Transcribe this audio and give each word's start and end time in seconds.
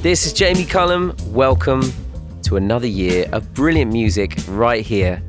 This 0.00 0.26
is 0.26 0.32
Jamie 0.32 0.64
Cullum. 0.64 1.12
Welcome 1.26 1.82
to 2.44 2.56
another 2.56 2.86
year 2.86 3.28
of 3.32 3.52
brilliant 3.52 3.92
music 3.92 4.38
right 4.46 4.86
here. 4.86 5.20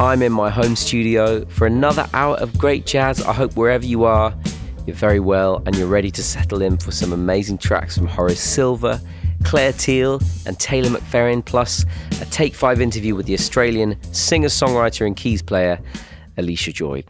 I'm 0.00 0.22
in 0.22 0.32
my 0.32 0.48
home 0.48 0.74
studio 0.74 1.44
for 1.44 1.66
another 1.66 2.08
hour 2.14 2.36
of 2.36 2.56
great 2.56 2.86
jazz. 2.86 3.20
I 3.20 3.34
hope 3.34 3.58
wherever 3.58 3.84
you 3.84 4.04
are, 4.04 4.34
you're 4.86 4.96
very 4.96 5.20
well 5.20 5.62
and 5.66 5.76
you're 5.76 5.86
ready 5.86 6.10
to 6.12 6.22
settle 6.22 6.62
in 6.62 6.78
for 6.78 6.92
some 6.92 7.12
amazing 7.12 7.58
tracks 7.58 7.98
from 7.98 8.06
Horace 8.06 8.40
Silver, 8.40 8.98
Clare 9.44 9.74
Teal, 9.74 10.18
and 10.46 10.58
Taylor 10.58 10.88
McFerrin, 10.88 11.44
plus 11.44 11.84
a 12.22 12.24
Take 12.24 12.54
5 12.54 12.80
interview 12.80 13.14
with 13.14 13.26
the 13.26 13.34
Australian 13.34 14.02
singer 14.14 14.48
songwriter 14.48 15.06
and 15.06 15.14
keys 15.14 15.42
player, 15.42 15.78
Allysha 16.38 16.72
Joy. 16.72 17.04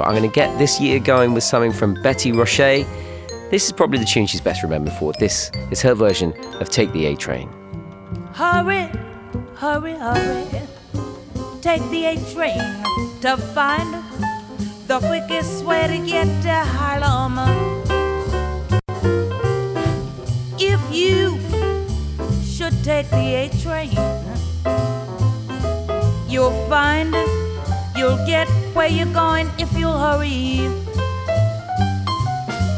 But 0.00 0.06
I'm 0.08 0.16
going 0.16 0.30
to 0.30 0.34
get 0.34 0.56
this 0.56 0.80
year 0.80 0.98
going 0.98 1.34
with 1.34 1.44
something 1.44 1.72
from 1.72 1.92
Betty 2.02 2.32
Roché. 2.32 2.86
This 3.50 3.66
is 3.66 3.72
probably 3.72 3.98
the 3.98 4.06
tune 4.06 4.24
she's 4.24 4.40
best 4.40 4.62
remembered 4.62 4.94
for. 4.94 5.12
This 5.20 5.50
is 5.70 5.82
her 5.82 5.92
version 5.92 6.32
of 6.58 6.70
Take 6.70 6.90
the 6.92 7.04
A 7.04 7.14
Train. 7.14 7.50
Hurry, 8.32 8.88
hurry, 9.56 9.92
hurry. 9.92 10.46
Take 11.60 11.82
the 11.90 12.06
A 12.06 12.16
train 12.32 12.62
to 13.20 13.36
find 13.52 14.02
the 14.86 15.00
quickest 15.00 15.66
way 15.66 15.86
to 15.86 16.06
get 16.06 16.24
to 16.44 16.54
Harlem. 16.54 17.36
If 20.58 20.80
you 20.90 21.38
should 22.42 22.82
take 22.82 23.10
the 23.10 23.34
A 23.34 23.50
train, 23.60 23.92
you'll 26.26 26.56
find 26.70 27.14
you'll 28.00 28.24
get 28.24 28.48
where 28.72 28.88
you're 28.88 29.12
going 29.12 29.46
if 29.58 29.70
you'll 29.76 29.98
hurry. 29.98 30.60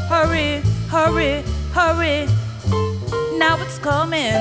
Hurry, 0.09 0.61
hurry, 0.89 1.41
hurry. 1.71 2.27
Now 3.37 3.55
it's 3.61 3.79
coming. 3.79 4.35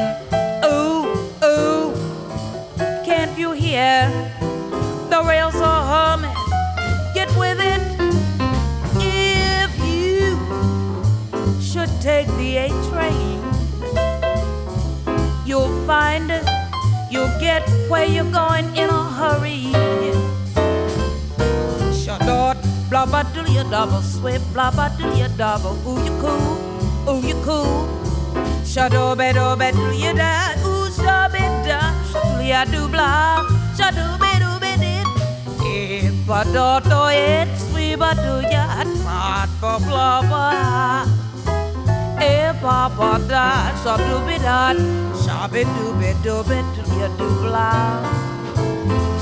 Ooh, 0.65 1.07
ooh. 1.45 1.95
Can't 3.07 3.39
you 3.39 3.53
hear? 3.53 4.11
The 5.09 5.23
rails 5.25 5.55
are 5.55 5.85
humming. 5.95 6.35
Get 7.15 7.29
with 7.37 7.61
it. 7.61 7.83
If 8.99 9.71
you 9.87 10.35
should 11.63 11.93
take 12.01 12.27
the 12.41 12.57
A 12.57 12.69
train, 12.91 13.39
you'll 15.47 15.87
find 15.87 16.29
it. 16.33 16.45
you'll 17.09 17.39
get 17.39 17.63
where 17.89 18.07
you're 18.07 18.33
going 18.33 18.67
in 18.75 18.89
a 18.91 19.05
hurry. 19.19 20.22
Blah 22.93 23.07
blah 23.07 23.23
do 23.33 23.41
ya 23.49 23.65
double 23.73 24.03
sweep, 24.05 24.43
blah 24.53 24.71
blah 24.71 24.93
do 25.01 25.09
ya 25.17 25.27
double. 25.41 25.81
Ooh 25.89 25.97
you 26.05 26.13
cool, 26.21 26.61
ooh 27.09 27.25
you 27.25 27.33
cool. 27.41 27.89
Shadow 28.69 29.17
be 29.17 29.33
oh, 29.33 29.57
do 29.57 29.57
be 29.57 29.73
do 29.73 29.97
ya 29.97 30.13
da, 30.13 30.53
ooh 30.61 30.93
shabe 30.93 31.41
da, 31.65 31.81
shadow 32.13 32.45
ya 32.45 32.67
do 32.69 32.89
blah, 32.93 33.49
shadow 33.81 34.21
be 34.21 34.29
do 34.45 34.53
be 34.61 34.77
did. 34.77 35.09
If 35.65 36.29
I 36.29 36.45
do 36.53 36.69
do 36.85 37.01
it, 37.17 37.49
sweep 37.65 38.05
a 38.05 38.13
do 38.13 38.45
ya, 38.53 38.85
not 38.85 39.49
blah 39.59 39.79
blah 39.81 40.21
blah. 40.29 41.09
If 42.21 42.61
I 42.63 42.93
ba 42.93 43.11
da, 43.25 43.73
shadow 43.81 44.21
be 44.29 44.37
da, 44.37 44.77
shabe 45.25 45.65
do 45.65 45.97
be 45.97 46.13
do 46.21 46.45
be 46.45 46.61
do 46.77 46.85
ya 47.01 47.09
do 47.17 47.29
blah. 47.41 48.05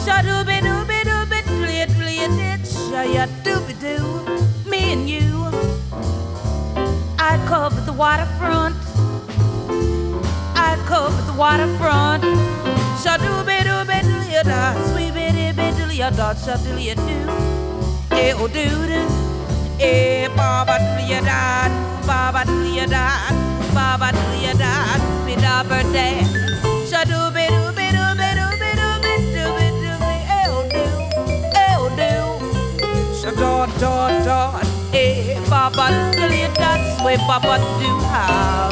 Shadow 0.02 0.42
be 0.42 0.58
oh, 0.58 0.66
do 0.66 0.74
be 0.90 0.98
oh, 1.06 1.22
do 1.22 1.30
be 1.30 1.38
do 1.46 1.70
ya 1.70 1.86
do 1.86 2.06
ya 2.10 2.26
did, 2.34 2.59
shaya 2.90 3.26
dooby 3.44 3.74
doo, 3.80 4.06
me 4.70 4.92
and 4.92 5.08
you. 5.08 5.30
I 7.18 7.38
covered 7.46 7.86
the 7.86 7.92
waterfront. 7.92 8.76
I 10.56 10.76
covered 10.86 11.26
the 11.30 11.36
waterfront. 11.38 12.24
Shadooby 13.02 13.58
dooby 13.68 13.98
doo 14.08 14.22
ya 14.34 14.42
da, 14.42 14.74
sweet 14.90 15.14
bitty 15.14 15.52
bitty 15.52 15.96
ya 15.96 16.10
da, 16.10 16.34
shadoo 16.34 16.78
ya 16.88 16.94
do. 16.94 17.18
Eh 18.16 18.32
oh 18.34 18.48
doo 18.48 18.86
doo. 18.90 19.08
Eh 19.78 20.28
baba 20.36 20.78
doo 20.78 21.00
ya 21.12 21.20
da, 21.20 21.68
baba 22.06 22.44
doo 22.44 22.64
ya 22.78 22.86
da, 22.86 23.04
baba 23.74 24.12
doo 24.12 24.34
ya 24.44 24.52
da, 24.54 24.72
be 25.24 25.36
da 25.36 25.62
birthday. 25.62 26.20
Dooby 26.90 27.06
dooby 27.10 27.39
Dot 33.40 33.70
dot 33.80 34.22
dot, 34.22 34.66
eh, 34.92 35.40
Baba 35.48 36.12
Dilly, 36.12 36.44
that's 36.60 37.02
where 37.02 37.16
Baba 37.26 37.56
do 37.80 37.88
how. 38.12 38.68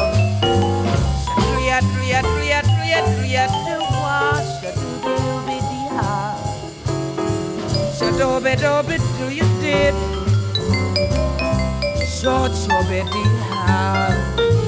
Tria 1.33 1.81
tria 1.81 2.21
tria 2.21 2.61
tria 2.61 2.99
tria 3.17 3.47
do 3.65 3.77
wash, 3.97 4.61
do 4.61 4.69
do 5.01 5.15
be 5.47 5.57
di 5.57 5.81
how. 5.97 6.37
Shadow 7.97 8.39
be 8.39 8.97
do 9.17 9.25
you 9.33 9.47
did. 9.59 9.95
Short 12.05 12.53
short 12.53 12.85
be 12.89 13.01
di 13.09 13.23
how. 13.49 14.13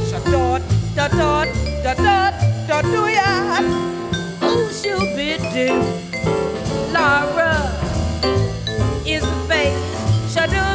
Shadot 0.09 0.61
dot 0.95 1.11
dot 1.11 1.47
dot 1.84 1.97
dot 1.97 2.34
dot 2.67 2.84
do 2.85 3.06
ya. 3.06 3.61
Oh, 4.41 4.67
she'll 4.73 5.06
be 5.16 5.38
do. 5.53 6.01
Face. 7.41 7.91
Shadooby-dooby-dooby, 10.41 10.70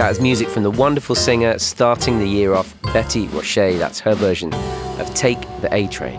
That 0.00 0.12
is 0.12 0.18
music 0.18 0.48
from 0.48 0.62
the 0.62 0.70
wonderful 0.70 1.14
singer 1.14 1.58
starting 1.58 2.20
the 2.20 2.26
year 2.26 2.54
off, 2.54 2.74
Betty 2.84 3.26
Roché. 3.26 3.78
That's 3.78 4.00
her 4.00 4.14
version 4.14 4.50
of 4.98 5.12
Take 5.12 5.38
the 5.60 5.68
A 5.74 5.88
Train. 5.88 6.18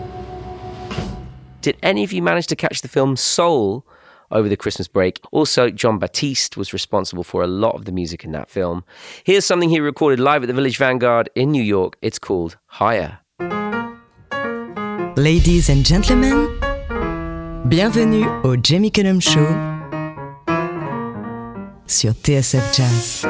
Did 1.62 1.76
any 1.82 2.04
of 2.04 2.12
you 2.12 2.22
manage 2.22 2.46
to 2.46 2.54
catch 2.54 2.82
the 2.82 2.86
film 2.86 3.16
Soul 3.16 3.84
over 4.30 4.48
the 4.48 4.56
Christmas 4.56 4.86
break? 4.86 5.18
Also, 5.32 5.68
Jon 5.68 5.98
Batiste 5.98 6.56
was 6.56 6.72
responsible 6.72 7.24
for 7.24 7.42
a 7.42 7.48
lot 7.48 7.74
of 7.74 7.84
the 7.84 7.90
music 7.90 8.22
in 8.22 8.30
that 8.30 8.48
film. 8.48 8.84
Here's 9.24 9.44
something 9.44 9.68
he 9.68 9.80
recorded 9.80 10.20
live 10.20 10.44
at 10.44 10.46
the 10.46 10.54
Village 10.54 10.76
Vanguard 10.76 11.28
in 11.34 11.50
New 11.50 11.64
York. 11.64 11.96
It's 12.02 12.20
called 12.20 12.58
Higher. 12.66 13.18
Ladies 15.16 15.68
and 15.68 15.84
gentlemen, 15.84 16.56
bienvenue 17.68 18.28
au 18.44 18.54
Jamie 18.54 18.92
Cullum 18.92 19.18
Show 19.18 19.72
sur 21.88 22.14
TSF 22.14 22.72
Jazz. 22.72 23.26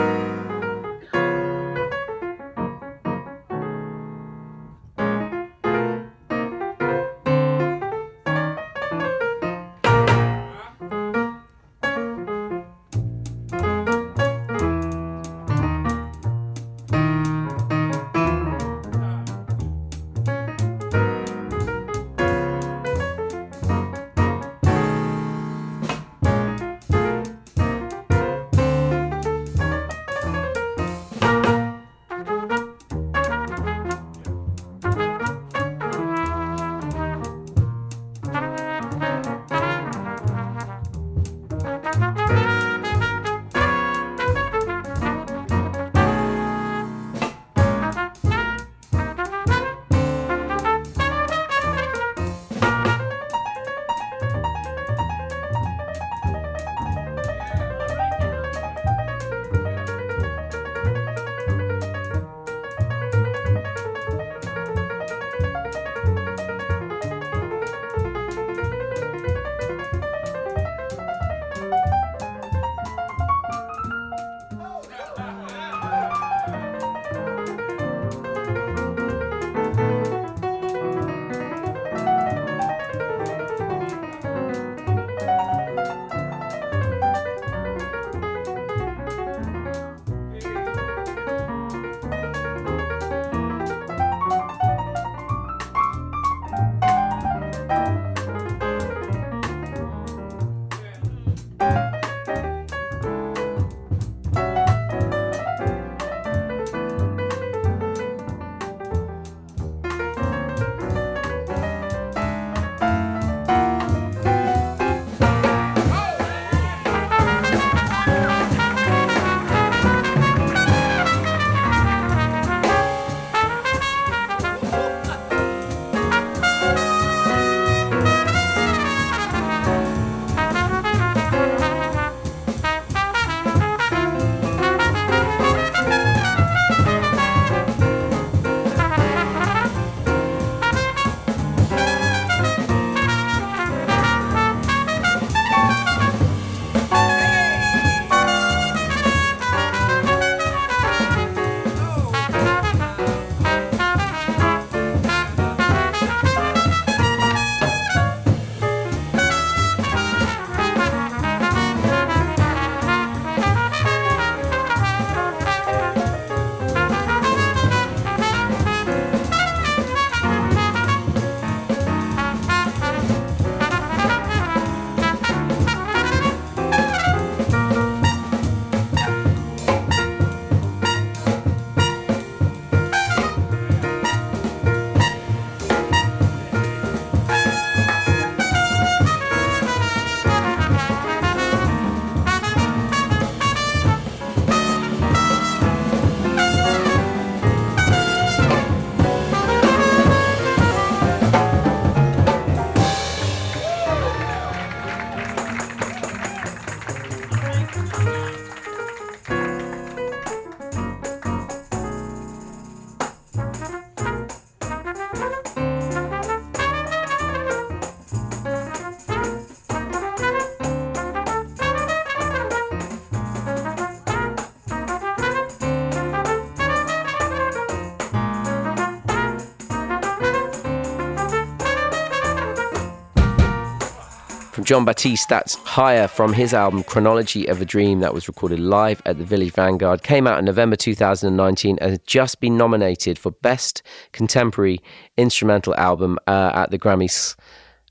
Jon 234.73 234.87
Batiste. 234.87 235.29
That's 235.29 235.57
Higher 235.57 236.09
from 236.09 236.33
his 236.33 236.55
album 236.55 236.83
Chronology 236.83 237.47
of 237.47 237.61
a 237.61 237.65
Dream 237.67 238.01
that 238.01 238.15
was 238.15 238.27
recorded 238.27 238.59
live 238.59 239.03
at 239.05 239.19
the 239.19 239.25
Village 239.25 239.53
Vanguard. 239.53 240.03
Came 240.03 240.27
out 240.27 240.39
in 240.39 240.47
November 240.47 240.77
2019 240.77 241.77
and 241.79 241.91
has 241.91 241.99
just 242.07 242.41
been 242.41 242.57
nominated 242.57 243.19
for 243.19 243.33
Best 243.33 243.83
Contemporary 244.13 244.81
Instrumental 245.19 245.75
Album 245.75 246.19
uh, 246.27 246.53
at 246.55 246.71
the 246.71 246.79
Grammys. 246.79 247.37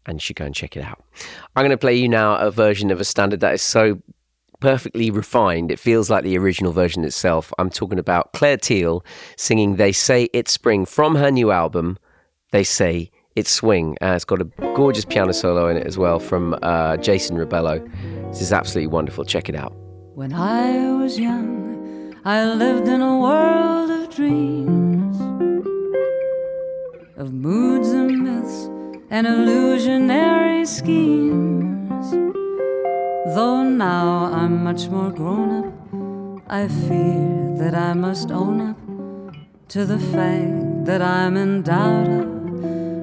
And 0.08 0.16
you 0.16 0.22
should 0.22 0.38
go 0.38 0.46
and 0.46 0.56
check 0.56 0.76
it 0.76 0.84
out. 0.84 1.04
I'm 1.56 1.62
going 1.62 1.70
to 1.70 1.78
play 1.78 1.94
you 1.94 2.10
now 2.10 2.38
a 2.38 2.50
version 2.50 2.90
of 2.90 3.00
a 3.00 3.06
standard 3.06 3.42
that 3.42 3.54
is 3.54 3.62
so 3.62 4.02
perfectly 4.60 5.12
refined. 5.12 5.72
It 5.72 5.78
feels 5.78 6.10
like 6.10 6.24
the 6.24 6.36
original 6.40 6.72
version 6.72 7.04
itself. 7.04 7.54
I'm 7.60 7.70
talking 7.70 8.00
about 8.00 8.34
Clare 8.34 8.58
Teal 8.58 9.06
singing 9.38 9.76
They 9.76 9.92
Say 9.92 10.30
It's 10.34 10.52
Spring 10.52 10.88
from 10.88 11.14
her 11.14 11.30
new 11.30 11.52
album, 11.52 12.00
They 12.50 12.64
Say 12.64 13.12
it's 13.36 13.52
Swing. 13.52 13.98
Uh, 14.02 14.14
it's 14.16 14.26
got 14.26 14.42
a 14.42 14.46
gorgeous 14.76 15.06
piano 15.06 15.32
solo 15.32 15.68
in 15.70 15.78
it 15.78 15.88
as 15.88 15.98
well 15.98 16.20
from 16.20 16.58
uh, 16.62 16.98
Jason 16.98 17.38
Rebello. 17.38 17.80
This 18.30 18.42
is 18.42 18.52
absolutely 18.52 18.88
wonderful. 18.88 19.26
Check 19.26 19.50
it 19.50 19.56
out. 19.56 19.74
When 20.16 20.34
I 20.34 20.92
was 20.94 21.20
young, 21.20 22.16
I 22.26 22.54
lived 22.54 22.88
in 22.88 23.02
a 23.02 23.18
world 23.18 23.90
of 23.90 24.14
dreams, 24.14 25.20
of 27.18 27.34
moods 27.34 27.90
and 27.90 28.24
myths 28.24 28.70
and 29.10 29.26
illusionary 29.26 30.66
schemes. 30.66 32.12
Though 33.34 33.64
now 33.64 34.26
I'm 34.34 34.64
much 34.64 34.90
more 34.90 35.12
grown 35.12 35.66
up, 35.66 35.74
I 36.50 36.68
fear 36.68 37.56
that 37.60 37.74
I 37.74 37.94
must 37.94 38.30
own 38.30 38.62
up 38.72 38.78
to 39.70 39.86
the 39.86 40.00
fact 40.00 40.86
that 40.86 41.02
I'm 41.02 41.38
in 41.38 41.62
doubt 41.62 42.10
of 42.10 42.41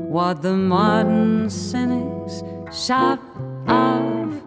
what 0.08 0.40
the 0.40 0.54
modern 0.54 1.50
cynics 1.50 2.42
shout 2.72 3.20
of. 3.66 4.42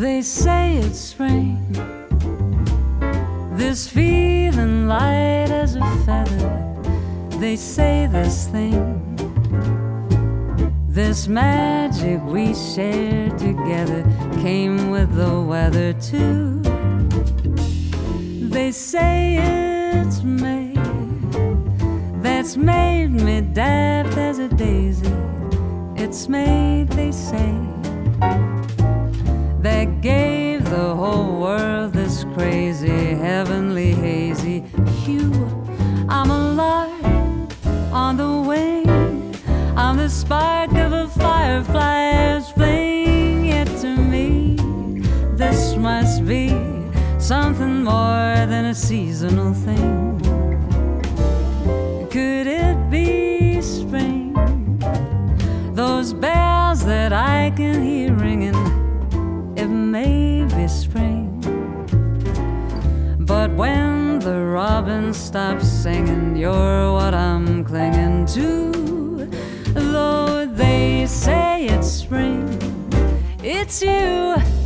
They 0.00 0.22
say 0.22 0.78
it's 0.78 0.98
spring, 0.98 1.60
this 3.58 3.86
feeling 3.86 4.88
light 4.88 5.50
as 5.50 5.76
a 5.76 5.84
feather. 6.06 6.64
They 7.38 7.56
say 7.56 8.08
this 8.10 8.46
thing, 8.48 8.80
this 10.88 11.28
magic 11.28 12.22
we 12.24 12.54
shared 12.54 13.38
together 13.38 14.02
came 14.40 14.88
with 14.90 15.14
the 15.14 15.42
weather 15.42 15.92
too. 15.92 16.62
They 18.48 18.72
say 18.72 19.36
it's 20.00 20.22
May 20.22 20.67
that's 22.38 22.56
made 22.56 23.08
me 23.08 23.40
daft 23.40 24.16
as 24.16 24.38
a 24.38 24.46
daisy. 24.46 25.12
It's 25.96 26.28
made, 26.28 26.86
they 26.90 27.10
say, 27.10 27.52
that 29.60 30.00
gave 30.00 30.64
the 30.70 30.94
whole 30.94 31.40
world 31.40 31.94
this 31.94 32.22
crazy, 32.34 33.16
heavenly, 33.26 33.90
hazy 33.90 34.60
hue. 35.02 35.32
I'm 36.08 36.30
a 36.30 36.52
lark 36.52 37.52
on 37.92 38.16
the 38.16 38.32
wing. 38.48 38.88
I'm 39.76 39.96
the 39.96 40.08
spark 40.08 40.70
of 40.74 40.92
a 40.92 41.08
firefly's 41.08 42.48
flame. 42.52 43.46
Yet 43.46 43.66
to 43.82 43.96
me, 43.96 44.54
this 45.34 45.74
must 45.74 46.24
be 46.24 46.50
something 47.18 47.82
more 47.82 48.36
than 48.52 48.66
a 48.66 48.74
seasonal 48.76 49.54
thing. 49.54 50.17
That 57.08 57.26
I 57.26 57.50
can 57.56 57.82
hear 57.82 58.12
ringing, 58.12 58.54
it 59.56 59.68
may 59.68 60.44
be 60.54 60.68
spring. 60.68 61.40
But 63.20 63.50
when 63.52 64.18
the 64.18 64.38
robin 64.44 65.14
stops 65.14 65.66
singing, 65.66 66.36
you're 66.36 66.92
what 66.92 67.14
I'm 67.14 67.64
clinging 67.64 68.26
to. 68.36 69.26
Though 69.72 70.44
they 70.44 71.06
say 71.06 71.64
it's 71.64 71.88
spring, 71.88 72.46
it's 73.42 73.80
you. 73.80 74.57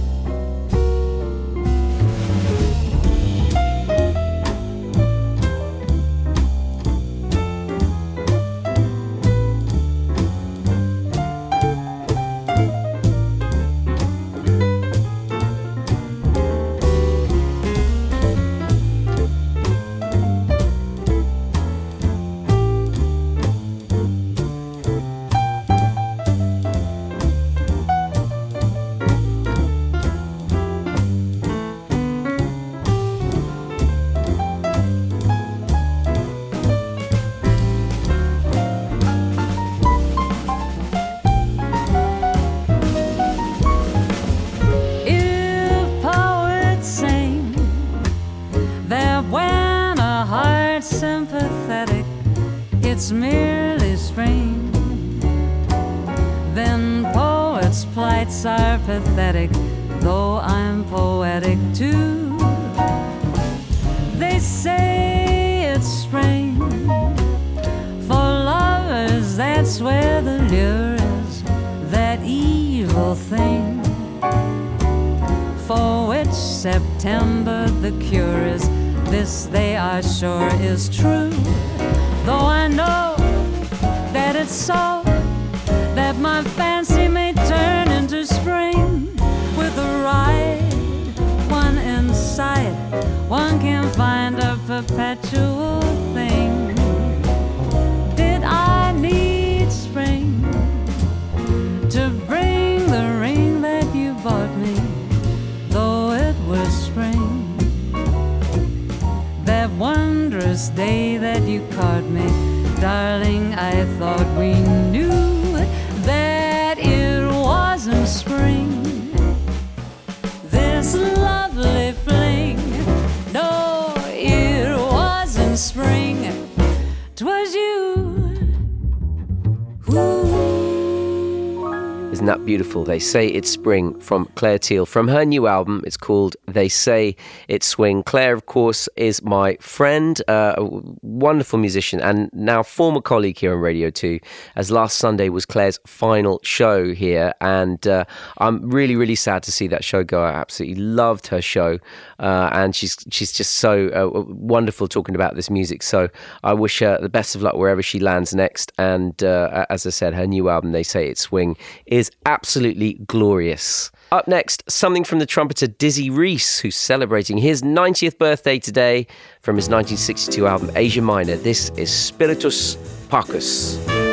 Isn't 132.13 132.27
that 132.27 132.45
beautiful? 132.45 132.85
They 132.85 132.99
say 132.99 133.27
it's 133.27 133.49
spring 133.49 133.99
from 133.99 134.27
Clare 134.35 134.59
Teal 134.59 134.85
from 134.85 135.09
her 135.09 135.25
new 135.25 135.47
album. 135.47 135.83
It's 135.87 135.97
called 135.97 136.37
They 136.47 136.69
Say 136.69 137.17
It's 137.49 137.67
Swing. 137.67 138.03
Clare, 138.03 138.35
of 138.35 138.45
course, 138.45 138.87
is 138.97 139.23
my 139.23 139.57
friend, 139.61 140.21
uh, 140.29 140.57
a 140.59 140.65
wonderful 141.01 141.59
musician, 141.59 142.03
and 142.03 142.29
now 142.35 142.63
former 142.63 143.01
colleague 143.01 143.39
here 143.39 143.55
on 143.55 143.61
Radio 143.61 143.89
2, 143.89 144.21
as 144.57 144.71
last 144.71 144.99
Sunday 144.99 145.31
was 145.31 145.47
Clare's 145.47 145.79
final 145.87 146.39
show 146.43 146.93
here. 146.93 147.33
And 147.41 147.87
uh, 147.87 148.05
I'm 148.37 148.71
really, 148.71 148.95
really 148.95 149.15
sad 149.15 149.43
to 149.45 149.51
see 149.51 149.67
that 149.69 149.83
show 149.83 150.05
go. 150.05 150.23
I 150.23 150.33
absolutely 150.33 150.83
loved 150.83 151.29
her 151.29 151.41
show. 151.41 151.79
Uh, 152.19 152.51
and 152.53 152.77
she's 152.77 152.97
she's 153.11 153.33
just 153.33 153.57
so 153.57 153.89
uh, 153.89 154.21
wonderful 154.29 154.87
talking 154.87 155.15
about 155.15 155.35
this 155.35 155.49
music. 155.49 155.83
So 155.83 156.09
I 156.45 156.53
wish 156.53 156.79
her 156.81 156.99
the 157.01 157.09
best 157.09 157.35
of 157.35 157.43
luck 157.43 157.57
wherever 157.57 157.83
she 157.83 157.99
lands 157.99 158.35
next. 158.35 158.71
And 158.77 159.23
uh, 159.25 159.65
as 159.71 159.87
I 159.87 159.91
said, 159.91 160.13
her 160.15 160.27
new 160.27 160.49
album, 160.49 160.73
They 160.73 160.83
Say 160.83 161.09
It's 161.09 161.23
Swing, 161.23 161.57
is 161.87 162.02
absolutely 162.27 162.95
glorious. 163.07 163.91
Up 164.11 164.29
next, 164.29 164.63
something 164.71 165.05
from 165.05 165.21
the 165.21 165.27
trumpeter 165.27 165.67
Dizzy 165.67 166.11
Reece, 166.11 166.59
who's 166.59 166.77
celebrating 166.77 167.39
his 167.39 167.63
90th 167.63 168.19
birthday 168.19 168.59
today 168.59 169.07
from 169.41 169.57
his 169.57 169.69
1962 169.69 170.47
album 170.47 170.71
Asia 170.77 171.01
Minor. 171.01 171.37
This 171.37 171.71
is 171.71 171.91
Spiritus 171.91 172.77
Parkus. 173.09 174.12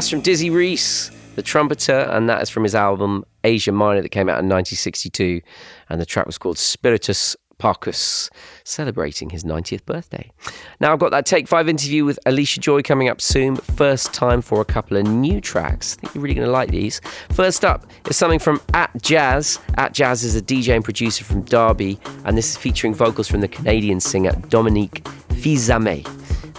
That's 0.00 0.08
from 0.08 0.22
Dizzy 0.22 0.48
Reece, 0.48 1.10
the 1.36 1.42
trumpeter, 1.42 2.08
and 2.10 2.26
that 2.30 2.40
is 2.40 2.48
from 2.48 2.62
his 2.62 2.74
album 2.74 3.22
Asia 3.44 3.70
Minor 3.70 4.00
that 4.00 4.08
came 4.08 4.30
out 4.30 4.40
in 4.40 4.48
1962. 4.48 5.42
And 5.90 6.00
the 6.00 6.06
track 6.06 6.24
was 6.24 6.38
called 6.38 6.56
Spiritus 6.56 7.36
Parkus, 7.58 8.30
celebrating 8.64 9.28
his 9.28 9.44
90th 9.44 9.84
birthday. 9.84 10.32
Now, 10.80 10.94
I've 10.94 11.00
got 11.00 11.10
that 11.10 11.26
Take 11.26 11.46
5 11.46 11.68
interview 11.68 12.06
with 12.06 12.18
Allysha 12.24 12.60
Joy 12.60 12.80
coming 12.80 13.10
up 13.10 13.20
soon. 13.20 13.56
but 13.56 13.64
First 13.66 14.14
time 14.14 14.40
for 14.40 14.62
a 14.62 14.64
couple 14.64 14.96
of 14.96 15.06
new 15.06 15.38
tracks. 15.38 15.98
I 15.98 16.00
think 16.00 16.14
you're 16.14 16.22
really 16.22 16.34
going 16.34 16.46
to 16.46 16.50
like 16.50 16.70
these. 16.70 17.02
First 17.32 17.62
up 17.62 17.84
is 18.08 18.16
something 18.16 18.38
from 18.38 18.58
At 18.72 18.90
Jazz. 19.02 19.58
Atjazz 19.76 20.24
is 20.24 20.34
a 20.34 20.40
DJ 20.40 20.74
and 20.76 20.82
producer 20.82 21.24
from 21.24 21.42
Derby, 21.42 22.00
and 22.24 22.38
this 22.38 22.48
is 22.48 22.56
featuring 22.56 22.94
vocals 22.94 23.28
from 23.28 23.42
the 23.42 23.48
Canadian 23.48 24.00
singer 24.00 24.32
Dominique 24.48 25.06
Fils-Aimé. 25.42 26.06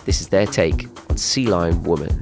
This 0.05 0.21
is 0.21 0.27
their 0.27 0.45
take 0.45 0.85
on 1.09 1.17
See-Line 1.17 1.81
Woman. 1.81 2.21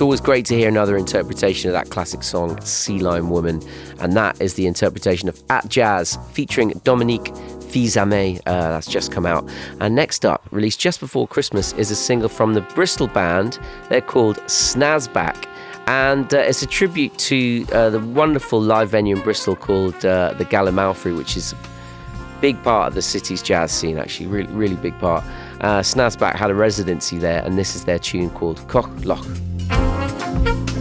It's 0.00 0.02
always 0.02 0.22
great 0.22 0.46
to 0.46 0.56
hear 0.56 0.66
another 0.66 0.96
interpretation 0.96 1.68
of 1.68 1.74
that 1.74 1.90
classic 1.90 2.22
song, 2.22 2.58
See-Line 2.62 3.28
Woman, 3.28 3.60
and 3.98 4.14
that 4.14 4.40
is 4.40 4.54
the 4.54 4.66
interpretation 4.66 5.28
of 5.28 5.36
Atjazz 5.48 6.18
featuring 6.32 6.70
Dominique 6.84 7.36
Fils-Aimé. 7.68 8.40
Uh, 8.46 8.70
that's 8.70 8.86
just 8.86 9.12
come 9.12 9.26
out. 9.26 9.46
And 9.78 9.94
next 9.94 10.24
up, 10.24 10.48
released 10.52 10.80
just 10.80 11.00
before 11.00 11.28
Christmas, 11.28 11.74
is 11.74 11.90
a 11.90 11.94
single 11.94 12.30
from 12.30 12.54
the 12.54 12.62
Bristol 12.62 13.08
band. 13.08 13.58
They're 13.90 14.00
called 14.00 14.36
Snazzback. 14.46 15.46
And 15.86 16.32
uh, 16.32 16.38
it's 16.38 16.62
a 16.62 16.66
tribute 16.66 17.18
to 17.18 17.66
uh, 17.70 17.90
the 17.90 18.00
wonderful 18.00 18.58
live 18.58 18.88
venue 18.88 19.16
in 19.16 19.22
Bristol 19.22 19.54
called 19.54 20.02
uh, 20.06 20.32
the 20.38 20.46
Gallimaufry, 20.46 21.14
which 21.14 21.36
is 21.36 21.52
a 21.52 21.58
big 22.40 22.56
part 22.62 22.88
of 22.88 22.94
the 22.94 23.02
city's 23.02 23.42
jazz 23.42 23.70
scene, 23.70 23.98
actually, 23.98 24.28
really, 24.28 24.50
really 24.54 24.76
big 24.76 24.98
part. 24.98 25.22
Uh, 25.60 25.80
Snazzback 25.80 26.36
had 26.36 26.50
a 26.50 26.54
residency 26.54 27.18
there, 27.18 27.44
and 27.44 27.58
this 27.58 27.76
is 27.76 27.84
their 27.84 27.98
tune 27.98 28.30
called 28.30 28.66
Koch 28.66 28.88
Loch. 29.04 29.26
Bye. 30.44 30.79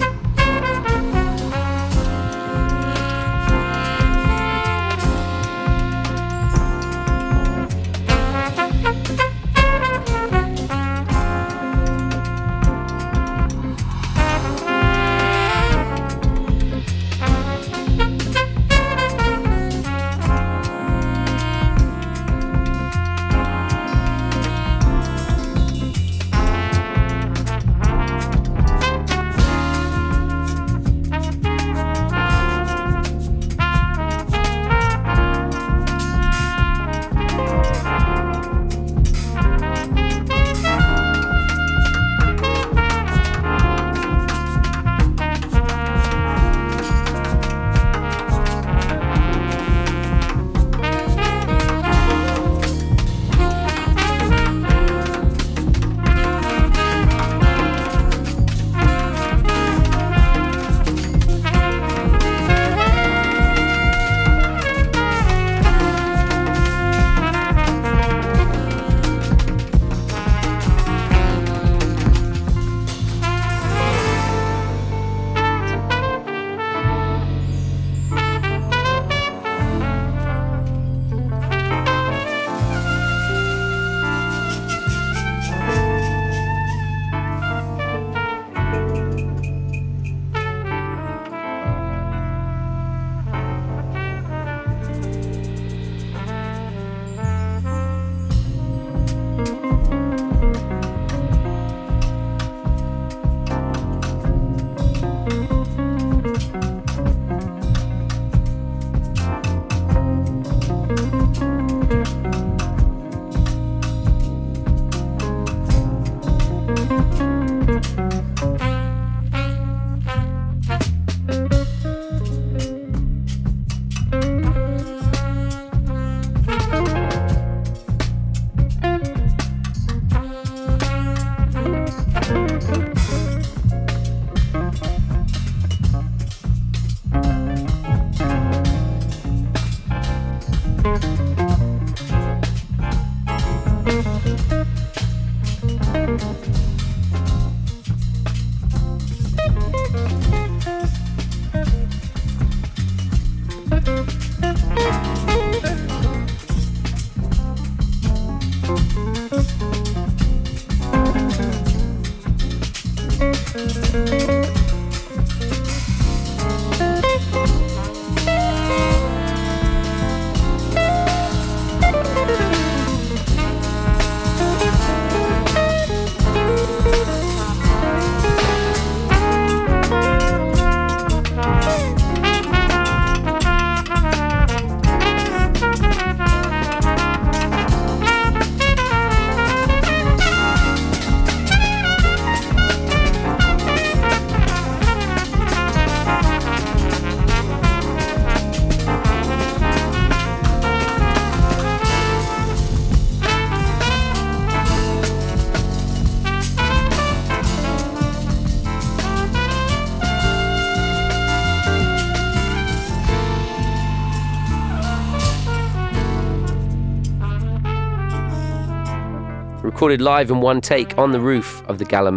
Recorded 219.89 220.05
live 220.05 220.29
in 220.29 220.41
one 220.41 220.61
take 220.61 220.95
on 220.99 221.13
the 221.13 221.19
roof 221.19 221.67
of 221.67 221.79
the 221.79 221.83
Gala 221.83 222.11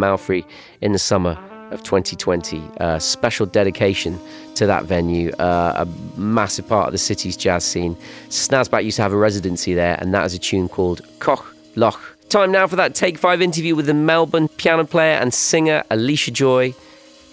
in 0.81 0.91
the 0.91 0.99
summer 0.99 1.39
of 1.71 1.81
2020. 1.81 2.61
A 2.77 2.99
special 2.99 3.47
dedication 3.47 4.19
to 4.53 4.67
that 4.67 4.85
venue, 4.85 5.31
uh, 5.39 5.83
a 5.83 6.19
massive 6.19 6.67
part 6.67 6.85
of 6.85 6.91
the 6.91 6.99
city's 6.99 7.35
jazz 7.35 7.63
scene. 7.63 7.97
Snazzback 8.29 8.83
used 8.83 8.97
to 8.97 9.01
have 9.01 9.11
a 9.11 9.17
residency 9.17 9.73
there, 9.73 9.97
and 9.99 10.13
that 10.13 10.23
is 10.23 10.35
a 10.35 10.37
tune 10.37 10.69
called 10.69 11.01
Koch 11.17 11.43
Loch. 11.75 11.99
Time 12.29 12.51
now 12.51 12.67
for 12.67 12.75
that 12.75 12.93
Take 12.93 13.17
5 13.17 13.41
interview 13.41 13.73
with 13.73 13.87
the 13.87 13.95
Melbourne 13.95 14.49
piano 14.49 14.85
player 14.85 15.15
and 15.15 15.33
singer 15.33 15.83
Allysha 15.89 16.31
Joy. 16.31 16.75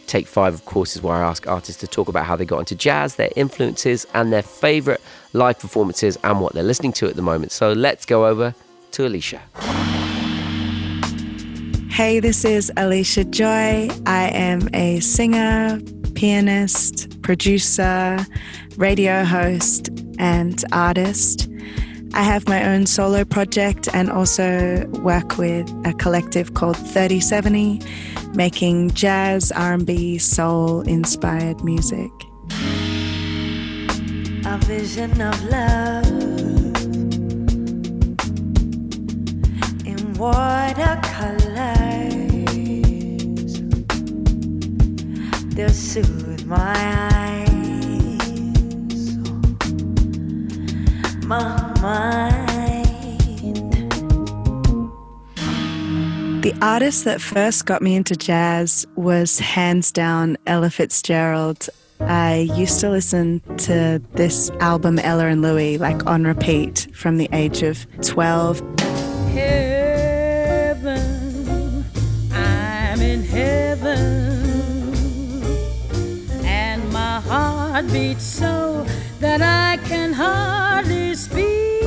Take 0.06 0.26
5, 0.26 0.54
of 0.54 0.64
course, 0.64 0.96
is 0.96 1.02
where 1.02 1.16
I 1.16 1.28
ask 1.28 1.46
artists 1.48 1.82
to 1.82 1.86
talk 1.86 2.08
about 2.08 2.24
how 2.24 2.34
they 2.34 2.46
got 2.46 2.60
into 2.60 2.74
jazz, 2.74 3.16
their 3.16 3.30
influences, 3.36 4.06
and 4.14 4.32
their 4.32 4.40
favourite 4.40 5.02
live 5.34 5.58
performances 5.58 6.16
and 6.24 6.40
what 6.40 6.54
they're 6.54 6.62
listening 6.62 6.92
to 6.92 7.08
at 7.08 7.16
the 7.16 7.20
moment. 7.20 7.52
So 7.52 7.74
let's 7.74 8.06
go 8.06 8.26
over 8.26 8.54
to 8.92 9.02
Allysha. 9.02 9.99
Hey, 11.90 12.20
this 12.20 12.44
is 12.44 12.72
Allysha 12.76 13.28
Joy. 13.30 13.92
I 14.06 14.28
am 14.28 14.68
a 14.72 15.00
singer, 15.00 15.80
pianist, 16.14 17.20
producer, 17.20 18.24
radio 18.76 19.24
host, 19.24 19.90
and 20.18 20.64
artist. 20.72 21.48
I 22.14 22.22
have 22.22 22.48
my 22.48 22.64
own 22.64 22.86
solo 22.86 23.24
project 23.24 23.88
and 23.92 24.08
also 24.08 24.86
work 25.02 25.36
with 25.36 25.68
a 25.84 25.92
collective 25.92 26.54
called 26.54 26.76
3070, 26.76 27.82
making 28.34 28.92
jazz, 28.92 29.50
R&B, 29.52 30.18
soul 30.18 30.82
inspired 30.82 31.62
music. 31.64 32.10
A 34.46 34.58
vision 34.62 35.20
of 35.20 35.44
love 35.44 36.06
in 39.84 40.14
watercolors. 40.14 41.39
They'll 45.54 45.68
soothe 45.70 46.46
my 46.46 46.74
eyes. 47.12 47.46
My 51.26 51.70
the 56.40 56.54
artist 56.62 57.04
that 57.04 57.20
first 57.20 57.66
got 57.66 57.82
me 57.82 57.94
into 57.94 58.16
jazz 58.16 58.86
was 58.96 59.38
hands 59.38 59.92
down 59.92 60.38
Ella 60.46 60.70
Fitzgerald. 60.70 61.68
I 62.00 62.50
used 62.56 62.80
to 62.80 62.88
listen 62.88 63.42
to 63.58 64.00
this 64.14 64.48
album, 64.60 64.98
Ella 65.00 65.26
and 65.26 65.42
Louie, 65.42 65.76
like 65.76 66.06
on 66.06 66.24
repeat 66.24 66.88
from 66.94 67.18
the 67.18 67.28
age 67.32 67.62
of 67.62 67.86
12. 68.00 68.60
Heaven, 69.34 69.69
heart 77.80 77.92
beats 77.92 78.24
so 78.24 78.86
that 79.20 79.40
I 79.42 79.76
can 79.88 80.12
hardly 80.12 81.14
speak. 81.14 81.82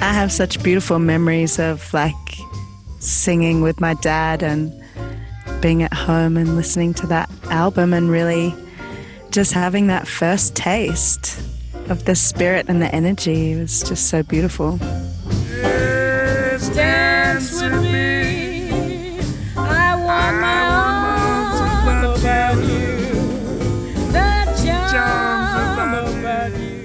I 0.00 0.12
have 0.12 0.30
such 0.30 0.62
beautiful 0.62 0.98
memories 0.98 1.58
of 1.58 1.92
like 1.94 2.14
singing 2.98 3.62
with 3.62 3.80
my 3.80 3.94
dad 3.94 4.42
and 4.42 4.72
being 5.60 5.82
at 5.82 5.94
home 5.94 6.36
and 6.36 6.56
listening 6.56 6.92
to 6.94 7.06
that 7.06 7.30
album 7.44 7.94
and 7.94 8.10
really 8.10 8.54
just 9.30 9.52
having 9.52 9.86
that 9.86 10.06
first 10.06 10.54
taste 10.54 11.40
of 11.88 12.04
the 12.04 12.14
spirit 12.14 12.66
and 12.68 12.82
the 12.82 12.94
energy. 12.94 13.52
It 13.52 13.60
was 13.60 13.82
just 13.82 14.08
so 14.08 14.22
beautiful. 14.22 14.78
Dance 16.74 17.60
with 17.60 17.82
me. 17.82 17.93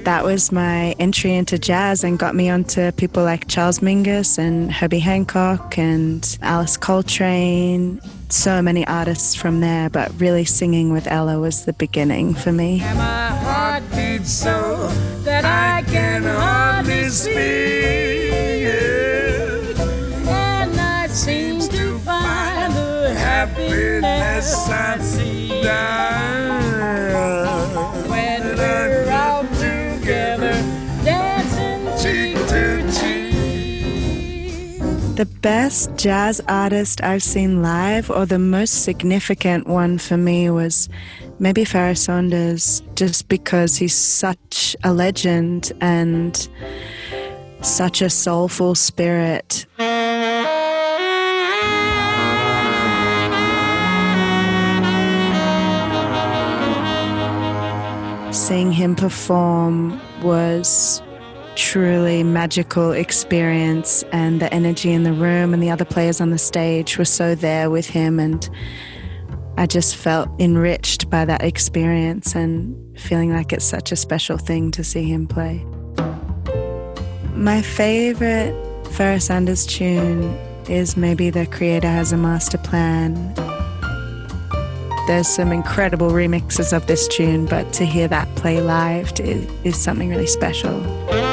That 0.05 0.23
was 0.23 0.51
my 0.51 0.95
entry 0.97 1.35
into 1.35 1.59
jazz 1.59 2.03
and 2.03 2.17
got 2.17 2.35
me 2.35 2.49
onto 2.49 2.91
people 2.93 3.23
like 3.23 3.47
Charles 3.47 3.79
Mingus 3.79 4.37
and 4.39 4.71
Herbie 4.71 4.99
Hancock 4.99 5.77
and 5.77 6.37
Alice 6.41 6.77
Coltrane. 6.77 8.01
So 8.29 8.61
many 8.61 8.87
artists 8.87 9.35
from 9.35 9.59
there, 9.59 9.89
but 9.89 10.11
really 10.19 10.45
singing 10.45 10.91
with 10.91 11.05
Ella 11.07 11.39
was 11.39 11.65
the 11.65 11.73
beginning 11.73 12.33
for 12.33 12.51
me. 12.51 12.81
And 12.81 12.97
my 12.97 13.27
heart 13.27 13.83
beats 13.91 14.31
so 14.31 14.87
that 15.23 15.45
I 15.45 15.83
can 15.89 16.23
hardly 16.23 17.09
speak. 17.09 17.35
And 20.27 20.79
I 20.79 21.07
seem 21.07 21.59
to 21.59 21.99
find 21.99 22.73
the 22.73 23.13
happiness 23.15 24.55
I 24.69 24.97
see 24.99 25.61
The 35.19 35.25
best 35.25 35.97
jazz 35.97 36.39
artist 36.47 37.03
I've 37.03 37.21
seen 37.21 37.61
live, 37.61 38.09
or 38.09 38.25
the 38.25 38.39
most 38.39 38.85
significant 38.85 39.67
one 39.67 39.97
for 39.97 40.15
me, 40.15 40.49
was 40.49 40.87
maybe 41.39 41.65
Pharoah 41.65 41.97
Sanders, 41.97 42.81
just 42.95 43.27
because 43.27 43.75
he's 43.75 43.93
such 43.93 44.77
a 44.81 44.93
legend 44.93 45.73
and 45.81 46.47
such 47.59 48.01
a 48.01 48.09
soulful 48.09 48.75
spirit. 48.75 49.65
Seeing 58.31 58.71
him 58.71 58.95
perform 58.95 59.99
was 60.23 61.01
truly 61.59 62.23
magical 62.23 62.93
experience 62.93 64.01
and 64.13 64.41
the 64.41 64.51
energy 64.53 64.93
in 64.93 65.03
the 65.03 65.11
room 65.11 65.53
and 65.53 65.61
the 65.61 65.69
other 65.69 65.83
players 65.83 66.21
on 66.21 66.29
the 66.29 66.37
stage 66.37 66.97
were 66.97 67.03
so 67.03 67.35
there 67.35 67.69
with 67.69 67.85
him 67.85 68.17
and 68.17 68.49
I 69.57 69.65
just 69.65 69.97
felt 69.97 70.29
enriched 70.39 71.09
by 71.09 71.25
that 71.25 71.43
experience 71.43 72.33
and 72.33 72.97
feeling 72.97 73.33
like 73.33 73.51
it's 73.51 73.65
such 73.65 73.91
a 73.91 73.97
special 73.97 74.37
thing 74.37 74.71
to 74.71 74.85
see 74.85 75.03
him 75.03 75.27
play. 75.27 75.65
My 77.33 77.61
favorite 77.61 78.55
Pharoah 78.87 79.19
Sanders 79.19 79.65
tune 79.65 80.23
is 80.69 80.95
maybe 80.95 81.29
The 81.29 81.45
Creator 81.45 81.89
Has 81.89 82.13
a 82.13 82.17
Master 82.17 82.57
Plan. 82.57 83.33
There's 85.07 85.27
some 85.27 85.51
incredible 85.51 86.11
remixes 86.11 86.71
of 86.71 86.87
this 86.87 87.05
tune, 87.09 87.47
but 87.47 87.73
to 87.73 87.85
hear 87.85 88.07
that 88.07 88.33
play 88.37 88.61
live 88.61 89.11
is, 89.19 89.45
is 89.65 89.77
something 89.77 90.09
really 90.09 90.27
special. 90.27 91.28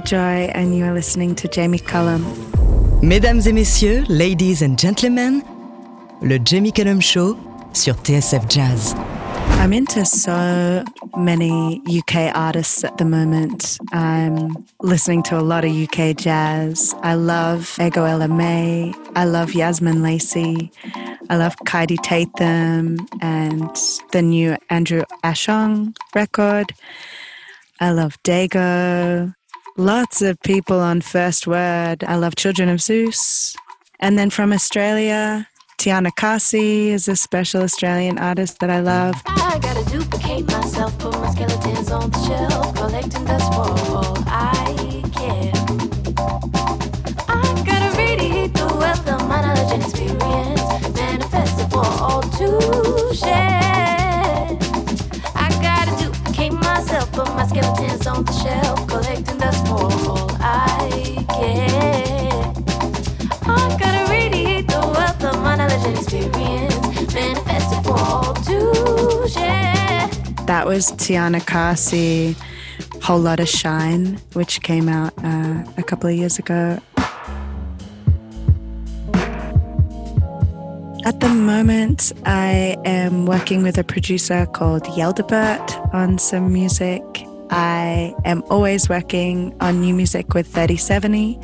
Joy, 0.00 0.50
and 0.54 0.76
you 0.76 0.84
are 0.84 0.92
listening 0.92 1.34
to 1.36 1.48
Jamie 1.48 1.78
Cullum. 1.78 2.24
Mesdames 3.02 3.46
et 3.46 3.52
messieurs, 3.52 4.04
ladies 4.08 4.62
and 4.62 4.78
gentlemen, 4.78 5.42
le 6.20 6.38
Jamie 6.38 6.72
Cullum 6.72 7.00
Show 7.00 7.36
sur 7.72 7.94
TSF 7.94 8.48
Jazz. 8.48 8.94
I'm 9.62 9.72
into 9.72 10.04
so 10.04 10.84
many 11.16 11.80
UK 11.86 12.34
artists 12.34 12.82
at 12.82 12.98
the 12.98 13.04
moment. 13.04 13.78
I'm 13.92 14.66
listening 14.80 15.22
to 15.24 15.38
a 15.38 15.42
lot 15.42 15.64
of 15.64 15.70
UK 15.70 16.16
jazz. 16.16 16.94
I 17.02 17.14
love 17.14 17.76
Ego 17.80 18.04
Ella 18.04 18.26
May. 18.28 18.92
I 19.14 19.24
love 19.24 19.54
Yasmin 19.54 20.02
Lacey. 20.02 20.72
I 21.30 21.36
love 21.36 21.54
Kaidi 21.64 21.96
Tatham 22.02 22.98
and 23.20 23.70
the 24.10 24.22
new 24.22 24.56
Andrew 24.68 25.04
Ashong 25.22 25.94
record. 26.14 26.72
I 27.78 27.90
love 27.90 28.20
Dago. 28.24 29.32
Lots 29.78 30.20
of 30.20 30.38
people 30.42 30.80
on 30.80 31.00
First 31.00 31.46
Word. 31.46 32.04
I 32.04 32.16
love 32.16 32.36
Children 32.36 32.68
of 32.68 32.82
Zeus. 32.82 33.56
And 34.00 34.18
then 34.18 34.28
from 34.28 34.52
Australia, 34.52 35.48
Tiana 35.78 36.10
Khasi 36.14 36.90
is 36.90 37.08
a 37.08 37.16
special 37.16 37.62
Australian 37.62 38.18
artist 38.18 38.58
that 38.60 38.68
I 38.68 38.80
love. 38.80 39.14
I 39.26 39.58
gotta 39.62 39.82
duplicate 39.90 40.46
myself, 40.46 40.98
put 40.98 41.14
my 41.14 41.30
skeletons 41.30 41.90
on 41.90 42.10
the 42.10 42.26
shelf, 42.26 42.74
collecting 42.74 43.24
dust 43.24 43.50
for 43.54 43.70
all 43.96 44.14
I 44.26 45.02
care. 45.16 45.52
I 47.28 47.62
gotta 47.64 47.96
radiate 47.96 48.52
the 48.52 48.66
wealth 48.78 49.08
of 49.08 49.26
my 49.26 49.40
knowledge 49.40 49.72
and 49.72 49.82
experience, 49.82 50.60
manifest 50.94 51.60
it 51.60 51.70
for 51.70 51.86
all 51.86 52.20
to 52.20 53.14
share. 53.14 54.58
I 55.34 55.48
gotta 55.62 56.04
duplicate 56.04 56.52
myself, 56.52 57.10
put 57.12 57.28
my 57.34 57.46
skeletons 57.46 58.06
on 58.06 58.24
the 58.24 58.32
shelf, 58.32 58.81
That 70.46 70.66
was 70.66 70.92
Tiana 70.92 71.44
Khasi, 71.44 72.36
Whole 73.02 73.18
Lotta 73.18 73.46
Shine, 73.46 74.18
which 74.34 74.60
came 74.62 74.88
out 74.88 75.12
uh, 75.24 75.64
a 75.76 75.82
couple 75.82 76.08
of 76.10 76.16
years 76.16 76.38
ago. 76.38 76.78
At 81.04 81.18
the 81.18 81.28
moment, 81.28 82.12
I 82.26 82.76
am 82.84 83.26
working 83.26 83.64
with 83.64 83.76
a 83.76 83.82
producer 83.82 84.46
called 84.46 84.84
Yeldebert 84.84 85.92
on 85.92 86.18
some 86.18 86.52
music. 86.52 87.02
I 87.52 88.14
am 88.24 88.42
always 88.48 88.88
working 88.88 89.54
on 89.60 89.82
new 89.82 89.94
music 89.94 90.32
with 90.32 90.46
3070 90.46 91.38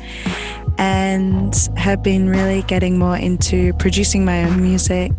and 0.79 1.55
have 1.77 2.01
been 2.01 2.29
really 2.29 2.63
getting 2.63 2.97
more 2.97 3.15
into 3.15 3.73
producing 3.73 4.25
my 4.25 4.43
own 4.43 4.59
music. 4.59 5.11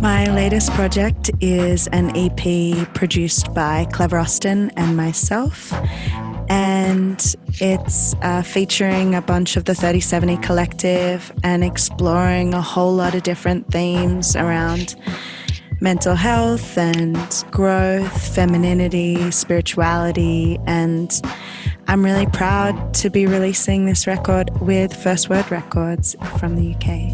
My 0.00 0.32
latest 0.32 0.70
project 0.74 1.32
is 1.40 1.88
an 1.88 2.12
EP 2.16 2.94
produced 2.94 3.52
by 3.54 3.86
Clever 3.86 4.18
Austin 4.18 4.70
and 4.76 4.96
myself, 4.96 5.72
and 6.48 7.34
it's 7.60 8.14
uh, 8.22 8.42
featuring 8.42 9.16
a 9.16 9.22
bunch 9.22 9.56
of 9.56 9.64
the 9.64 9.74
3070 9.74 10.36
collective 10.36 11.32
and 11.42 11.64
exploring 11.64 12.54
a 12.54 12.62
whole 12.62 12.94
lot 12.94 13.16
of 13.16 13.24
different 13.24 13.68
themes 13.72 14.36
around 14.36 14.94
mental 15.82 16.14
health 16.14 16.78
and 16.78 17.44
growth, 17.50 18.34
femininity, 18.34 19.32
spirituality, 19.32 20.56
and 20.64 21.20
I'm 21.88 22.04
really 22.04 22.26
proud 22.26 22.94
to 22.94 23.10
be 23.10 23.26
releasing 23.26 23.84
this 23.84 24.06
record 24.06 24.50
with 24.60 24.94
First 24.94 25.28
Word 25.28 25.50
Records 25.50 26.14
from 26.38 26.54
the 26.54 26.74
UK. 26.76 27.10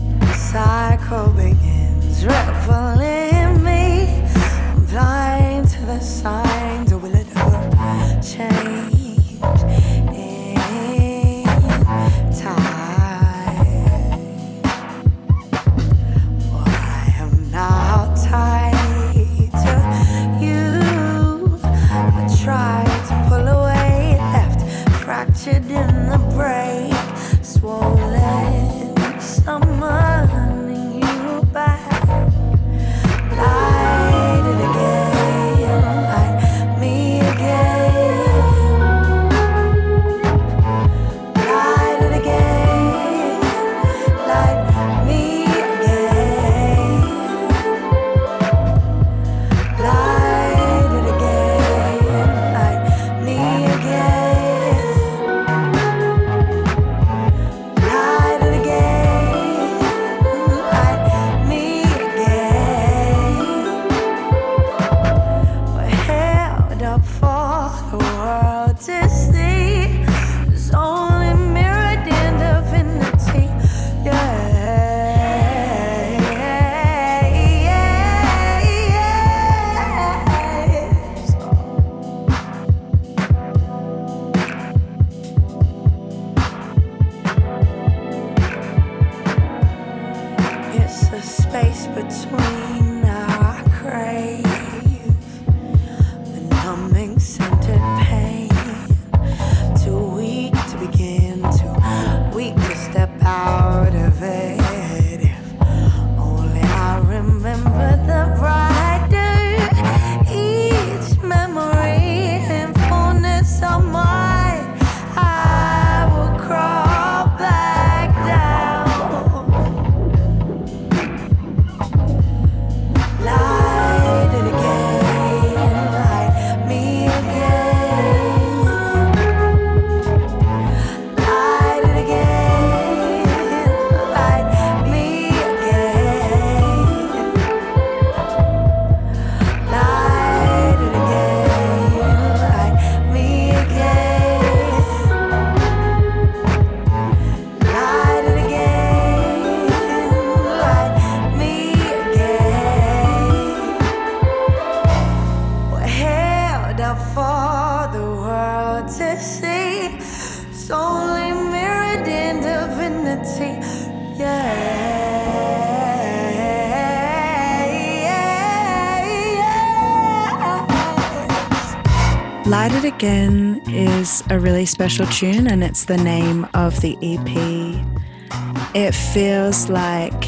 Really 174.59 174.67
special 174.67 175.07
tune, 175.07 175.47
and 175.47 175.63
it's 175.63 175.85
the 175.85 175.97
name 175.97 176.45
of 176.53 176.81
the 176.81 176.97
EP. 177.01 178.75
It 178.75 178.93
feels 178.93 179.69
like 179.69 180.21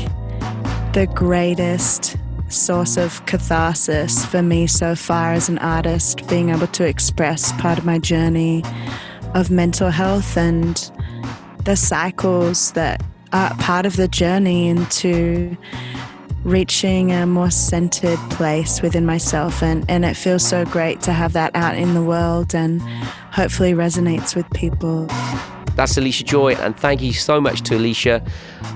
the 0.93 1.11
greatest 1.13 2.17
source 2.49 2.97
of 2.97 3.27
catharsis 3.27 4.25
for 4.25 4.41
me 4.41 4.69
so 4.69 4.95
far 4.95 5.33
as 5.33 5.49
an 5.49 5.59
artist, 5.59 6.29
being 6.29 6.51
able 6.51 6.69
to 6.69 6.87
express 6.87 7.51
part 7.61 7.77
of 7.77 7.85
my 7.85 7.99
journey 7.99 8.63
of 9.35 9.51
mental 9.51 9.91
health 9.91 10.37
and 10.37 10.93
the 11.65 11.75
cycles 11.75 12.71
that 12.75 13.03
are 13.33 13.53
part 13.57 13.85
of 13.85 13.97
the 13.97 14.07
journey 14.07 14.69
into 14.69 15.57
reaching 16.45 17.11
a 17.11 17.27
more 17.27 17.51
centered 17.51 18.19
place 18.31 18.81
within 18.81 19.05
myself. 19.05 19.61
And, 19.61 19.85
and 19.91 20.05
it 20.05 20.15
feels 20.15 20.47
so 20.47 20.65
great 20.67 21.01
to 21.03 21.13
have 21.13 21.33
that 21.33 21.57
out 21.57 21.77
in 21.77 21.95
the 21.95 22.03
world 22.03 22.55
and 22.55 22.81
hopefully 23.33 23.73
resonates 23.73 24.35
with 24.35 24.49
people. 24.51 25.07
That's 25.77 25.97
Allysha 25.97 26.25
Joy, 26.25 26.55
and 26.57 26.77
thank 26.77 27.01
you 27.01 27.13
so 27.13 27.41
much 27.41 27.63
to 27.63 27.77
Alicia 27.77 28.23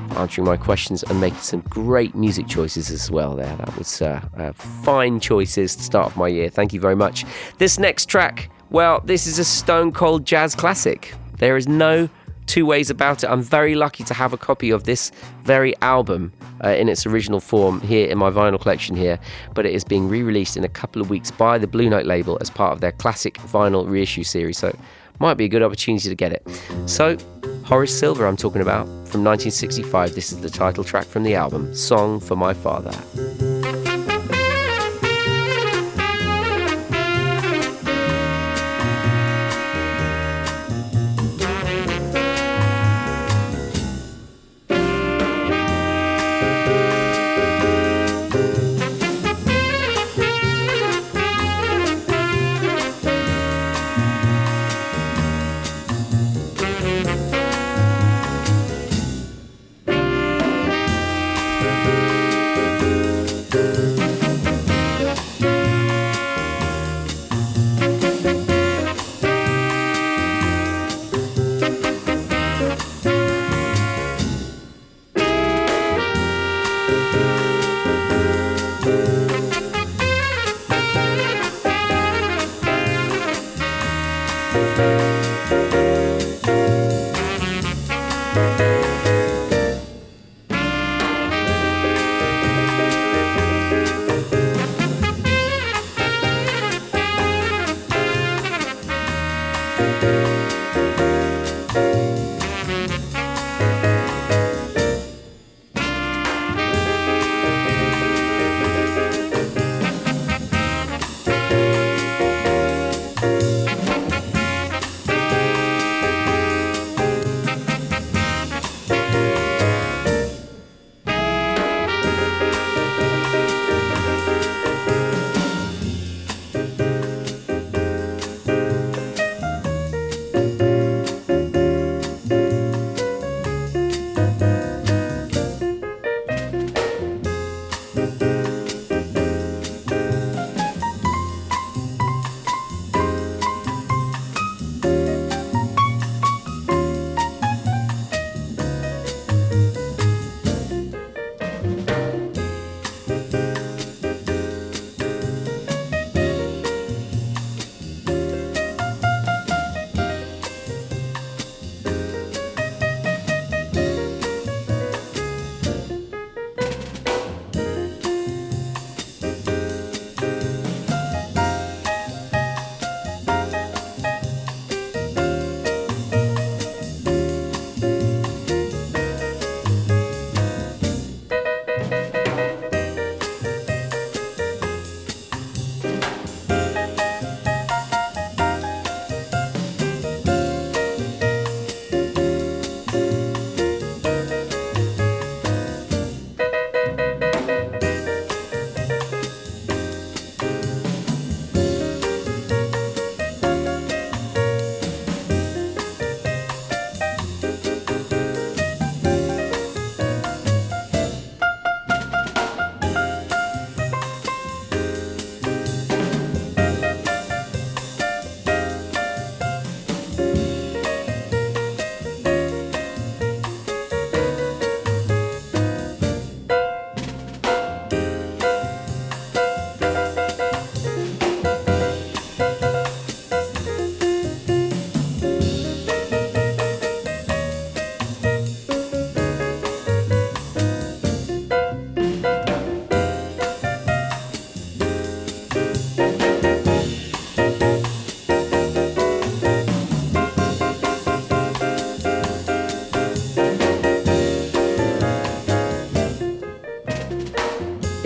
for 0.08 0.18
answering 0.18 0.46
my 0.46 0.56
questions 0.56 1.02
and 1.02 1.20
making 1.20 1.40
some 1.40 1.60
great 1.62 2.14
music 2.14 2.46
choices 2.46 2.90
as 2.90 3.10
well. 3.10 3.34
There, 3.34 3.54
that 3.56 3.76
was 3.76 4.00
uh, 4.00 4.20
uh, 4.36 4.52
fine 4.52 5.20
choices 5.20 5.76
to 5.76 5.82
start 5.82 6.06
off 6.06 6.16
my 6.16 6.28
year. 6.28 6.48
Thank 6.48 6.72
you 6.72 6.80
very 6.80 6.96
much. 6.96 7.24
This 7.58 7.78
next 7.78 8.06
track, 8.06 8.48
well, 8.70 9.00
this 9.04 9.26
is 9.26 9.38
a 9.38 9.44
stone 9.44 9.92
cold 9.92 10.24
jazz 10.24 10.54
classic. 10.54 11.14
There 11.38 11.56
is 11.56 11.68
no 11.68 12.08
two 12.46 12.66
ways 12.66 12.90
about 12.90 13.24
it. 13.24 13.28
I'm 13.28 13.42
very 13.42 13.74
lucky 13.74 14.04
to 14.04 14.14
have 14.14 14.32
a 14.32 14.36
copy 14.36 14.70
of 14.70 14.84
this 14.84 15.10
very 15.42 15.74
album 15.80 16.32
uh, 16.62 16.68
in 16.70 16.88
its 16.88 17.06
original 17.06 17.40
form 17.40 17.80
here 17.80 18.08
in 18.08 18.18
my 18.18 18.30
vinyl 18.30 18.60
collection 18.60 18.96
here, 18.96 19.18
but 19.54 19.66
it 19.66 19.72
is 19.72 19.84
being 19.84 20.08
re 20.08 20.22
released 20.22 20.56
in 20.56 20.64
a 20.64 20.68
couple 20.68 21.02
of 21.02 21.10
weeks 21.10 21.30
by 21.30 21.58
the 21.58 21.66
Blue 21.66 21.88
Note 21.88 22.06
label 22.06 22.38
as 22.40 22.50
part 22.50 22.72
of 22.72 22.80
their 22.80 22.92
classic 22.92 23.34
vinyl 23.38 23.88
reissue 23.88 24.24
series. 24.24 24.58
So, 24.58 24.76
might 25.20 25.34
be 25.34 25.44
a 25.44 25.48
good 25.48 25.62
opportunity 25.62 26.08
to 26.08 26.14
get 26.14 26.32
it. 26.32 26.46
So, 26.86 27.16
Horace 27.64 27.96
Silver, 27.96 28.26
I'm 28.26 28.36
talking 28.36 28.62
about 28.62 28.86
from 28.86 29.22
1965. 29.22 30.14
This 30.14 30.32
is 30.32 30.40
the 30.40 30.50
title 30.50 30.84
track 30.84 31.06
from 31.06 31.22
the 31.22 31.34
album, 31.34 31.74
Song 31.74 32.20
for 32.20 32.36
My 32.36 32.52
Father. 32.52 32.92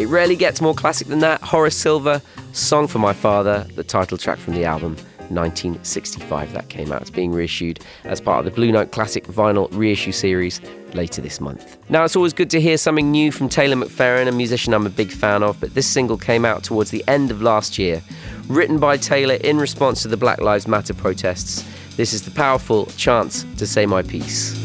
It 0.08 0.12
rarely 0.12 0.36
gets 0.36 0.62
more 0.62 0.72
classic 0.72 1.08
than 1.08 1.18
that. 1.18 1.42
Horace 1.42 1.76
Silver, 1.76 2.22
Song 2.54 2.86
for 2.86 2.98
My 2.98 3.12
Father, 3.12 3.66
the 3.74 3.84
title 3.84 4.16
track 4.16 4.38
from 4.38 4.54
the 4.54 4.64
album 4.64 4.96
1965 5.28 6.50
that 6.54 6.70
came 6.70 6.92
out. 6.92 7.02
It's 7.02 7.10
being 7.10 7.30
reissued 7.30 7.80
as 8.04 8.18
part 8.18 8.38
of 8.38 8.46
the 8.46 8.50
Blue 8.50 8.72
Note 8.72 8.90
Classic 8.90 9.26
Vinyl 9.26 9.68
reissue 9.70 10.12
series 10.12 10.62
later 10.94 11.20
this 11.20 11.42
month. 11.42 11.76
Now, 11.90 12.04
it's 12.04 12.16
always 12.16 12.32
good 12.32 12.48
to 12.52 12.60
hear 12.60 12.78
something 12.78 13.10
new 13.10 13.30
from 13.30 13.50
Taylor 13.50 13.76
McFerrin, 13.76 14.28
a 14.28 14.32
musician 14.32 14.72
I'm 14.72 14.86
a 14.86 14.90
big 14.90 15.10
fan 15.10 15.42
of, 15.42 15.60
but 15.60 15.74
this 15.74 15.86
single 15.86 16.16
came 16.16 16.46
out 16.46 16.64
towards 16.64 16.90
the 16.90 17.04
end 17.06 17.30
of 17.30 17.42
last 17.42 17.78
year. 17.78 18.00
Written 18.48 18.78
by 18.78 18.96
Taylor 18.96 19.34
in 19.34 19.58
response 19.58 20.00
to 20.00 20.08
the 20.08 20.16
Black 20.16 20.40
Lives 20.40 20.66
Matter 20.66 20.94
protests, 20.94 21.68
this 21.98 22.14
is 22.14 22.22
the 22.22 22.30
powerful 22.30 22.86
Chance 22.96 23.44
to 23.58 23.66
Say 23.66 23.84
My 23.84 24.00
Piece. 24.00 24.57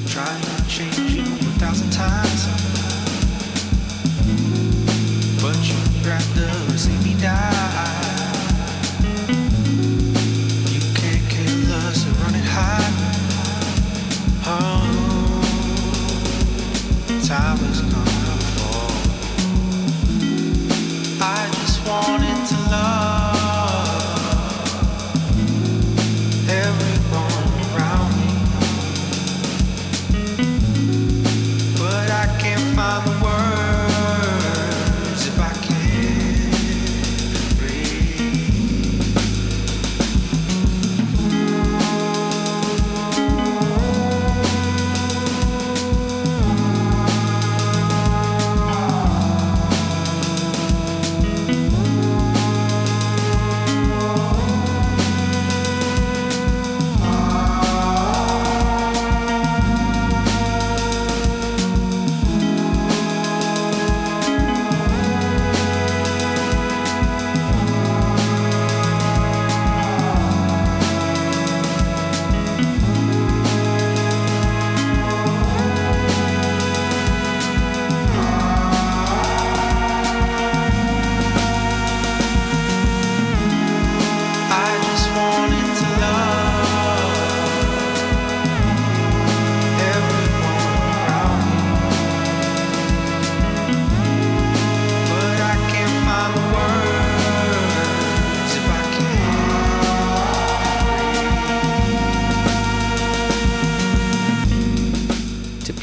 flowers. 17.57 17.92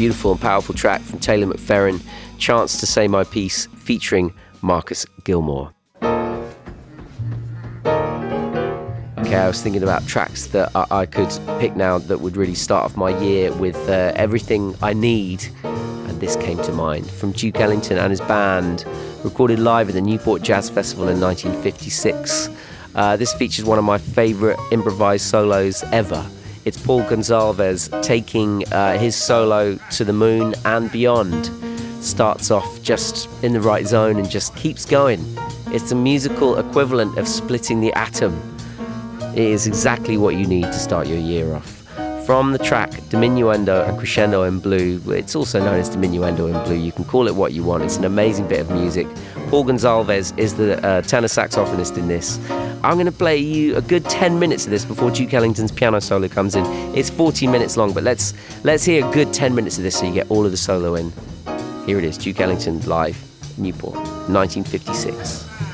Beautiful 0.01 0.33
and 0.33 0.41
powerful 0.41 0.75
track 0.75 1.03
from 1.03 1.19
Taylor 1.19 1.47
McFerrin, 1.47 2.01
Chance 2.39 2.81
to 2.81 2.87
Say 2.87 3.07
My 3.07 3.23
Piece, 3.23 3.67
featuring 3.77 4.33
Marcus 4.63 5.05
Gilmore. 5.25 5.75
Okay, 9.19 9.37
I 9.37 9.47
was 9.47 9.61
thinking 9.61 9.83
about 9.83 10.07
tracks 10.07 10.47
that 10.47 10.71
I, 10.75 11.05
could 11.05 11.29
pick 11.59 11.77
now 11.77 11.99
that 11.99 12.19
would 12.19 12.39
really 12.39 12.55
start 12.55 12.87
off 12.87 12.97
my 12.97 13.11
year 13.21 13.53
with 13.53 13.77
uh, 13.91 14.13
everything 14.17 14.75
I 14.81 14.95
need, 14.95 15.45
and 15.65 16.19
this 16.19 16.35
came 16.37 16.57
to 16.63 16.73
mind 16.73 17.11
from 17.11 17.33
Duke 17.33 17.61
Ellington 17.61 17.99
and 17.99 18.11
his 18.11 18.23
band, 18.23 18.87
recorded 19.23 19.59
live 19.59 19.91
at 19.91 19.95
the 19.95 20.01
Newport 20.01 20.41
Jazz 20.41 20.71
Festival 20.71 21.09
in 21.09 21.21
1956. 21.21 22.49
Uh, 22.95 23.19
this 23.19 23.35
features 23.35 23.67
one 23.67 23.79
of 23.79 23.85
my 23.85 23.99
favourite 23.99 24.59
improvised 24.73 25.27
solos 25.27 25.83
ever. 25.93 26.27
It's 26.67 26.81
Paul 26.81 27.03
Gonsalves 27.05 28.03
taking 28.03 28.71
uh, 28.71 28.99
his 28.99 29.17
solo 29.17 29.77
to 29.93 30.05
the 30.05 30.13
moon 30.13 30.55
and 30.67 30.93
beyond. 30.93 31.51
Starts 32.05 32.51
off 32.51 32.83
just 32.83 33.31
in 33.43 33.55
the 33.55 33.61
right 33.63 33.87
zone 33.87 34.19
and 34.19 34.29
just 34.29 34.55
keeps 34.57 34.85
going. 34.85 35.25
It's 35.69 35.89
the 35.89 35.95
musical 35.95 36.59
equivalent 36.59 37.17
of 37.17 37.27
splitting 37.27 37.81
the 37.81 37.93
atom. 37.95 38.39
It 39.35 39.39
is 39.39 39.67
exactly 39.67 40.19
what 40.19 40.37
you 40.37 40.47
need 40.47 40.65
to 40.65 40.75
start 40.75 41.07
your 41.07 41.19
year 41.19 41.55
off. 41.55 41.79
From 42.27 42.53
the 42.53 42.59
track 42.59 42.91
Diminuendo 43.09 43.89
and 43.89 43.99
Crescendo 43.99 44.43
in 44.43 44.61
Blue, 44.61 45.01
it's 45.09 45.35
also 45.35 45.61
known 45.61 45.81
as 45.81 45.89
Diminuendo 45.89 46.47
in 46.55 46.65
Blue, 46.65 46.77
you 46.77 46.93
can 46.93 47.05
call 47.05 47.27
it 47.27 47.35
what 47.35 47.53
you 47.53 47.65
want, 47.65 47.83
it's 47.85 47.97
an 47.97 48.05
amazing 48.05 48.47
bit 48.47 48.61
of 48.61 48.71
music. 48.71 49.07
Paul 49.49 49.65
Gonsalves 49.65 50.39
is 50.39 50.55
the 50.55 50.85
uh, 50.87 51.03
tenor 51.03 51.29
saxophonist 51.29 51.97
in 51.97 52.07
this. 52.07 52.39
I'm 52.83 52.95
going 52.95 53.07
to 53.07 53.13
play 53.13 53.37
you 53.37 53.77
a 53.77 53.83
good 53.83 54.05
10 54.07 54.39
minutes 54.39 54.65
of 54.65 54.71
this 54.71 54.87
before 54.87 55.11
Duke 55.11 55.35
Ellington's 55.35 55.71
piano 55.71 56.01
solo 56.01 56.29
comes 56.29 56.57
in. 56.57 56.65
It's 56.97 57.11
14 57.11 57.51
minutes 57.51 57.77
long, 57.77 57.93
but 57.93 58.03
let's 58.03 58.33
let's 58.65 58.85
hear 58.85 59.07
a 59.07 59.13
good 59.13 59.35
10 59.35 59.55
minutes 59.55 59.77
of 59.77 59.85
this 59.85 59.99
so 59.99 60.07
you 60.07 60.15
get 60.15 60.31
all 60.31 60.47
of 60.47 60.51
the 60.51 60.57
solo 60.57 60.95
in. 60.95 61.13
Here 61.85 61.99
it 61.99 62.05
is, 62.05 62.17
Duke 62.17 62.41
Ellington 62.41 62.81
live, 62.87 63.19
Newport, 63.59 63.97
1956. 63.97 65.70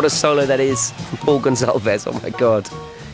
What 0.00 0.06
a 0.06 0.08
solo 0.16 0.46
that 0.46 0.60
is 0.60 0.92
from 0.92 1.18
Paul 1.18 1.40
Gonsalves. 1.42 2.06
Oh 2.06 2.18
my 2.22 2.30
god. 2.30 2.66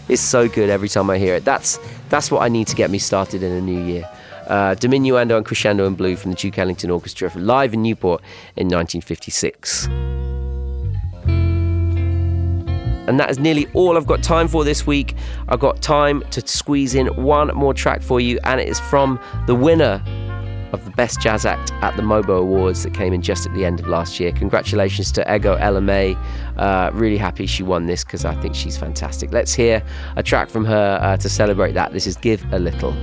It's 0.08 0.22
so 0.22 0.48
good 0.48 0.70
every 0.70 0.88
time 0.88 1.10
I 1.10 1.18
hear 1.18 1.34
it. 1.34 1.44
That's 1.44 1.80
that's 2.10 2.30
what 2.30 2.42
I 2.42 2.48
need 2.48 2.68
to 2.68 2.76
get 2.76 2.92
me 2.92 2.98
started 3.00 3.42
in 3.42 3.50
a 3.50 3.60
new 3.60 3.82
year. 3.82 4.08
Uh, 4.46 4.76
Diminuendo 4.76 5.36
and 5.36 5.44
Crescendo 5.44 5.84
in 5.88 5.96
Blue 5.96 6.14
from 6.14 6.30
the 6.30 6.36
Duke 6.36 6.56
Ellington 6.58 6.90
Orchestra 6.90 7.32
live 7.34 7.74
in 7.74 7.82
Newport 7.82 8.22
in 8.54 8.68
1956. 8.68 9.88
And 13.08 13.18
that 13.18 13.30
is 13.30 13.40
nearly 13.40 13.66
all 13.74 13.96
I've 13.96 14.06
got 14.06 14.22
time 14.22 14.46
for 14.46 14.62
this 14.62 14.86
week. 14.86 15.16
I've 15.48 15.58
got 15.58 15.82
time 15.82 16.22
to 16.30 16.46
squeeze 16.46 16.94
in 16.94 17.08
one 17.20 17.48
more 17.48 17.74
track 17.74 18.00
for 18.00 18.20
you, 18.20 18.38
and 18.44 18.60
it 18.60 18.68
is 18.68 18.78
from 18.78 19.18
the 19.48 19.56
winner 19.56 20.00
of 20.76 20.84
the 20.84 20.90
Best 20.92 21.20
Jazz 21.20 21.44
Act 21.44 21.72
at 21.82 21.96
the 21.96 22.02
MOBO 22.02 22.38
Awards 22.38 22.84
that 22.84 22.94
came 22.94 23.12
in 23.12 23.22
just 23.22 23.46
at 23.46 23.54
the 23.54 23.64
end 23.64 23.80
of 23.80 23.88
last 23.88 24.20
year. 24.20 24.30
Congratulations 24.32 25.10
to 25.12 25.34
Ego 25.34 25.54
Ella 25.54 25.80
May. 25.80 26.16
Uh, 26.56 26.90
really 26.92 27.16
happy 27.16 27.46
she 27.46 27.62
won 27.62 27.86
this 27.86 28.04
because 28.04 28.24
I 28.24 28.34
think 28.40 28.54
she's 28.54 28.76
fantastic. 28.76 29.32
Let's 29.32 29.54
hear 29.54 29.82
a 30.14 30.22
track 30.22 30.48
from 30.48 30.64
her 30.66 30.98
uh, 31.02 31.16
to 31.16 31.28
celebrate 31.28 31.72
that. 31.72 31.92
This 31.92 32.06
is 32.06 32.16
Give 32.16 32.44
a 32.52 32.58
Little. 32.58 32.94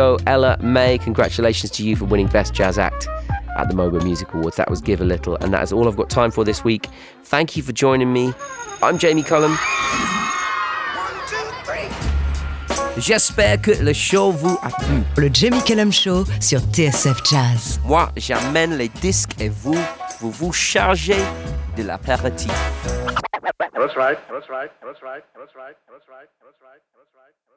Go 0.00 0.16
Ella 0.26 0.56
May. 0.62 0.96
Congratulations 0.96 1.70
to 1.72 1.82
you 1.86 1.94
for 1.94 2.06
winning 2.06 2.28
Best 2.28 2.54
Jazz 2.54 2.78
Act 2.78 3.06
at 3.58 3.68
the 3.68 3.74
MOBO 3.74 4.02
Music 4.02 4.32
Awards. 4.32 4.56
That 4.56 4.70
was 4.70 4.80
Give 4.80 5.02
a 5.02 5.04
Little, 5.04 5.36
and 5.42 5.52
that 5.52 5.62
is 5.62 5.72
all 5.74 5.86
I've 5.88 5.96
got 5.96 6.08
time 6.08 6.30
for 6.30 6.42
this 6.42 6.64
week. 6.64 6.86
Thank 7.24 7.54
you 7.54 7.62
for 7.62 7.72
joining 7.72 8.10
me. 8.10 8.32
I'm 8.82 8.96
Jamie 8.96 9.22
Cullum. 9.22 9.58
J'espère 12.96 13.60
que 13.60 13.72
le 13.82 13.92
show 13.92 14.30
vous 14.32 14.58
a 14.62 14.70
plu. 14.70 15.02
Le 15.18 15.28
Jamie 15.32 15.62
Cullum 15.64 15.92
Show 15.92 16.24
sur 16.40 16.60
TSF 16.60 17.22
Jazz. 17.30 17.80
Moi, 17.84 18.08
j'amène 18.16 18.78
les 18.78 18.88
disques 18.88 19.38
et 19.38 19.50
vous, 19.50 19.78
vous 20.20 20.30
vous 20.30 20.52
chargez 20.52 21.22
de 21.76 21.82
l'apéritif. 21.82 22.52
That's 23.74 23.96
right. 23.96 24.18
That's 24.30 24.48
right. 24.48 24.70
That's 24.82 25.02
right. 25.02 25.24
That's 25.36 25.54
right. 25.54 25.76
That's 25.88 26.08
right. 26.08 26.28
That's 26.40 26.60
right. 26.62 26.80
That's 26.96 27.12
right. 27.14 27.49